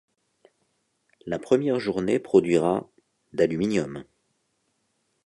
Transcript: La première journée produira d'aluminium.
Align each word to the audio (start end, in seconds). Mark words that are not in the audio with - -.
La 1.27 1.37
première 1.37 1.79
journée 1.79 2.17
produira 2.17 2.89
d'aluminium. 3.33 4.03